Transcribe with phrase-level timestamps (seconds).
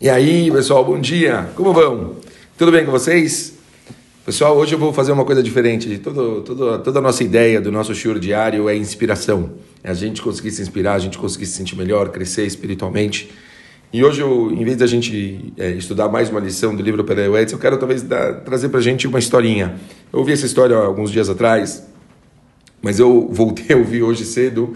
[0.00, 1.50] E aí, pessoal, bom dia.
[1.54, 2.16] Como vão?
[2.58, 3.54] Tudo bem com vocês?
[4.26, 5.98] Pessoal, hoje eu vou fazer uma coisa diferente.
[5.98, 9.52] Todo, todo, toda a nossa ideia do nosso shiur diário é inspiração.
[9.84, 13.30] É a gente conseguir se inspirar, a gente conseguir se sentir melhor, crescer espiritualmente.
[13.92, 17.52] E hoje, eu, em vez da gente é, estudar mais uma lição do livro Pereuetz,
[17.52, 19.76] eu quero talvez dar, trazer para a gente uma historinha.
[20.12, 21.86] Eu ouvi essa história alguns dias atrás,
[22.82, 24.74] mas eu voltei a ouvir hoje cedo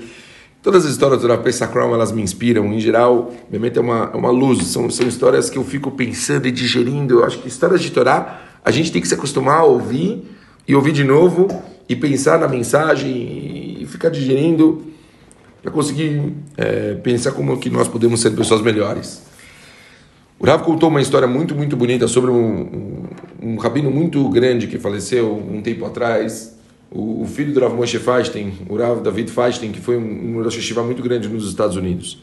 [0.68, 2.70] Todas as histórias do Rav Pesach elas me inspiram.
[2.74, 4.66] Em geral, realmente é uma, é uma luz.
[4.66, 7.20] São, são histórias que eu fico pensando e digerindo.
[7.20, 10.30] Eu acho que histórias de Torá, a gente tem que se acostumar a ouvir
[10.68, 11.48] e ouvir de novo
[11.88, 14.84] e pensar na mensagem e ficar digerindo
[15.62, 19.22] para conseguir é, pensar como que nós podemos ser pessoas melhores.
[20.38, 22.44] O Rav contou uma história muito, muito bonita sobre um,
[23.42, 26.57] um, um rabino muito grande que faleceu um tempo atrás,
[26.90, 30.72] o, filho do Rav Moshe Feinstein, o Rav David Feinstein, que foi um, um Rosh
[30.76, 32.22] muito grande nos Estados Unidos.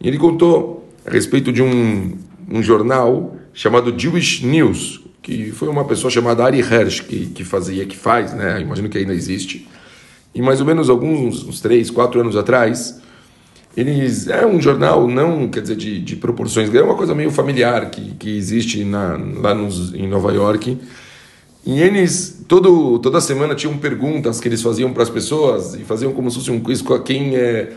[0.00, 2.16] E ele contou a respeito de um,
[2.50, 7.84] um jornal chamado Jewish News, que foi uma pessoa chamada Ari Hersh que, que fazia,
[7.84, 8.60] que faz, né?
[8.60, 9.68] Imagino que ainda existe.
[10.34, 13.00] E mais ou menos alguns, uns três, quatro anos atrás,
[13.76, 17.90] eles é um jornal não quer dizer de, de proporções, é uma coisa meio familiar
[17.90, 20.78] que, que existe na, lá nos, em Nova York
[21.66, 26.12] e eles, todo, toda semana, tinham perguntas que eles faziam para as pessoas e faziam
[26.12, 27.74] como se fosse um quiz com quem é,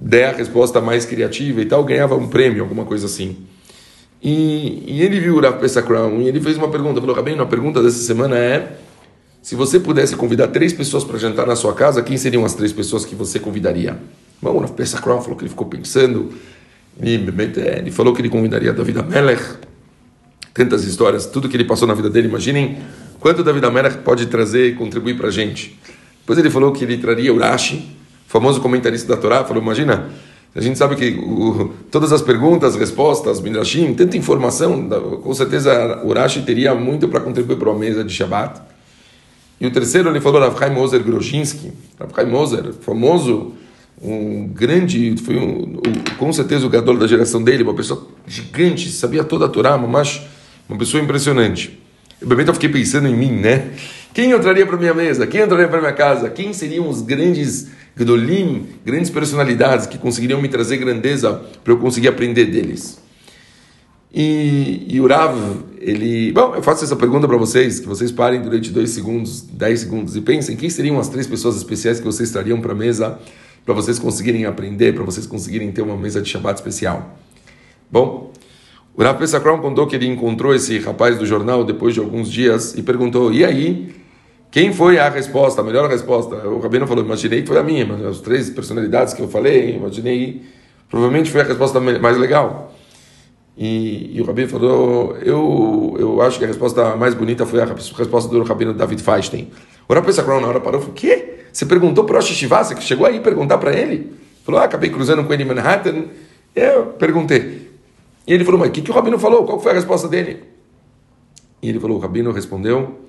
[0.00, 3.36] der a resposta mais criativa e tal, ganhava um prêmio, alguma coisa assim.
[4.20, 7.46] E, e ele viu o Rav Crown e ele fez uma pergunta, falou, Rabino, a
[7.46, 8.78] pergunta dessa semana é
[9.42, 12.72] se você pudesse convidar três pessoas para jantar na sua casa, quem seriam as três
[12.72, 13.96] pessoas que você convidaria?
[14.42, 14.72] Bom, o Rav
[15.02, 16.32] Crown falou que ele ficou pensando,
[17.00, 17.32] ele,
[17.78, 19.42] ele falou que ele convidaria David Amelech,
[20.52, 22.78] tantas histórias, tudo que ele passou na vida dele, imaginem
[23.20, 25.78] Quanto David Amelech pode trazer e contribuir para a gente?
[26.20, 30.10] Depois ele falou que ele traria Urashi, famoso comentarista da Torá, falou, imagina,
[30.54, 34.88] a gente sabe que o, todas as perguntas, respostas, Midrashim, tanta informação,
[35.22, 38.60] com certeza Urashi teria muito para contribuir para uma mesa de Shabbat.
[39.60, 43.52] E o terceiro, ele falou Rav Moser Groshinsky, Rav Moser, famoso,
[44.00, 45.80] um grande, foi um,
[46.16, 50.22] com certeza o gadol da geração dele, uma pessoa gigante, sabia toda a Torá, mas
[50.68, 51.87] uma pessoa impressionante.
[52.20, 53.70] Eu eu fiquei pensando em mim, né?
[54.12, 55.26] Quem eu traria para minha mesa?
[55.26, 56.28] Quem eu traria para minha casa?
[56.30, 62.08] Quem seriam os grandes Gdolim, grandes personalidades que conseguiriam me trazer grandeza para eu conseguir
[62.08, 62.98] aprender deles?
[64.12, 65.36] E, e o Rav,
[65.80, 66.32] ele.
[66.32, 70.16] Bom, eu faço essa pergunta para vocês, que vocês parem durante dois segundos, dez segundos
[70.16, 73.18] e pensem quem seriam as três pessoas especiais que vocês trariam para a mesa
[73.68, 77.18] para vocês conseguirem aprender, para vocês conseguirem ter uma mesa de Shabbat especial.
[77.92, 78.32] Bom,
[78.98, 82.74] o Rav Pesachron contou que ele encontrou esse rapaz do jornal depois de alguns dias
[82.76, 83.94] e perguntou: e aí?
[84.50, 86.34] Quem foi a resposta, a melhor resposta?
[86.48, 89.76] O Rabino falou: imaginei que foi a minha, mas as três personalidades que eu falei,
[89.76, 90.42] imaginei,
[90.90, 92.74] provavelmente foi a resposta mais legal.
[93.56, 97.66] E, e o Rabino falou: eu, eu acho que a resposta mais bonita foi a
[97.66, 99.48] resposta do Rabino David Feinstein.
[99.88, 101.44] O Rav Pesachron na hora parou e falou: quê?
[101.52, 104.12] Você perguntou para o Rosh Você chegou aí perguntar para ele?
[104.44, 106.06] Falou: ah, acabei cruzando com ele em Manhattan.
[106.52, 107.57] Eu perguntei.
[108.28, 109.46] E ele falou, mas o que, que o Rabino falou?
[109.46, 110.44] Qual foi a resposta dele?
[111.62, 113.00] E ele falou, o Rabino respondeu,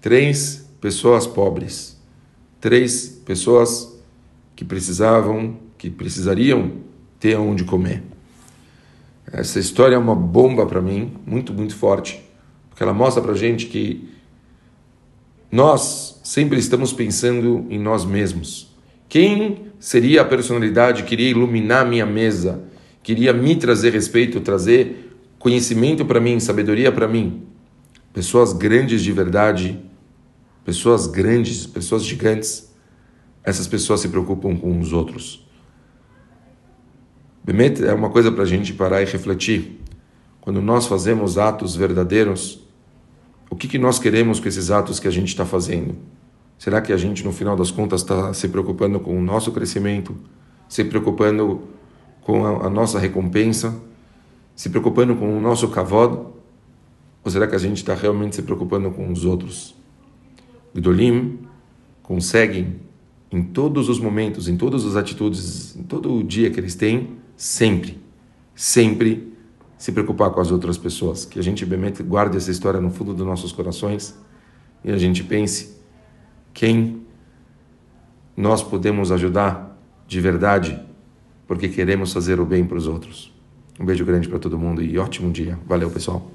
[0.00, 2.00] três pessoas pobres,
[2.60, 4.00] três pessoas
[4.54, 6.70] que precisavam, que precisariam
[7.18, 8.04] ter onde comer.
[9.32, 12.22] Essa história é uma bomba para mim, muito, muito forte,
[12.70, 14.08] porque ela mostra para gente que
[15.50, 18.72] nós sempre estamos pensando em nós mesmos.
[19.08, 22.70] Quem seria a personalidade que iria iluminar minha mesa?
[23.02, 27.42] Queria me trazer respeito, trazer conhecimento para mim, sabedoria para mim.
[28.12, 29.80] Pessoas grandes de verdade,
[30.64, 32.72] pessoas grandes, pessoas gigantes,
[33.42, 35.46] essas pessoas se preocupam com os outros.
[37.44, 39.80] Bemet é uma coisa para a gente parar e refletir.
[40.40, 42.60] Quando nós fazemos atos verdadeiros,
[43.50, 45.96] o que, que nós queremos com esses atos que a gente está fazendo?
[46.56, 50.14] Será que a gente, no final das contas, está se preocupando com o nosso crescimento,
[50.68, 51.62] se preocupando
[52.22, 53.80] com a, a nossa recompensa,
[54.54, 56.26] se preocupando com o nosso kavod,
[57.24, 59.74] ou será que a gente está realmente se preocupando com os outros?
[60.74, 61.38] Gdolim
[62.02, 62.80] conseguem,
[63.30, 67.16] em todos os momentos, em todas as atitudes, em todo o dia que eles têm,
[67.36, 68.00] sempre,
[68.54, 69.32] sempre
[69.78, 71.24] se preocupar com as outras pessoas.
[71.24, 71.64] Que a gente
[72.02, 74.18] guarde essa história no fundo dos nossos corações
[74.84, 75.76] e a gente pense
[76.52, 77.02] quem
[78.36, 80.80] nós podemos ajudar de verdade
[81.52, 83.30] porque queremos fazer o bem para os outros.
[83.78, 85.58] Um beijo grande para todo mundo e ótimo dia.
[85.66, 86.26] Valeu, pessoal.